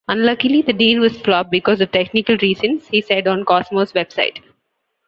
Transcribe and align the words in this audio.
Unluckily 0.07 0.63
the 0.63 0.73
deal 0.73 0.99
was 0.99 1.21
flop 1.21 1.51
because 1.51 1.79
of 1.79 1.91
technical 1.91 2.35
reasons, 2.37 2.87
he 2.87 3.01
said 3.01 3.27
on 3.27 3.45
Cosmos 3.45 3.91
website. 3.93 4.39